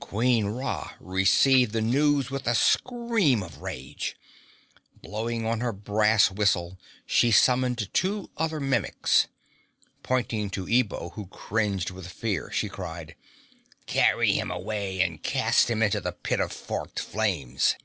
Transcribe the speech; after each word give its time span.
Queen 0.00 0.46
Ra 0.46 0.94
received 0.98 1.70
the 1.72 1.80
news 1.80 2.32
with 2.32 2.48
a 2.48 2.54
scream 2.56 3.44
of 3.44 3.62
rage. 3.62 4.16
Blowing 5.00 5.46
on 5.46 5.60
her 5.60 5.72
brass 5.72 6.32
whistle, 6.32 6.80
she 7.06 7.30
summoned 7.30 7.88
two 7.94 8.28
other 8.36 8.58
Mimics. 8.58 9.28
Pointing 10.02 10.50
to 10.50 10.66
Ebo 10.68 11.10
who 11.10 11.26
cringed 11.28 11.92
with 11.92 12.08
fear, 12.10 12.50
she 12.50 12.68
cried, 12.68 13.14
"Carry 13.86 14.32
him 14.32 14.50
away 14.50 15.00
and 15.00 15.22
cast 15.22 15.70
him 15.70 15.80
into 15.80 16.00
the 16.00 16.10
Pit 16.10 16.40
of 16.40 16.50
Forked 16.50 16.98
Flames." 16.98 17.76